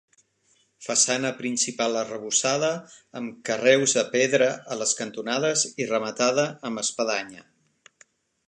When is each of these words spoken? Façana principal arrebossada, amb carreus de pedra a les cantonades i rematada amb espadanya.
Façana 0.85 1.31
principal 1.41 1.97
arrebossada, 1.99 2.71
amb 3.21 3.37
carreus 3.51 3.95
de 3.99 4.05
pedra 4.17 4.49
a 4.55 4.79
les 4.83 4.97
cantonades 5.03 5.69
i 5.85 5.91
rematada 5.95 6.51
amb 6.71 6.87
espadanya. 6.87 7.47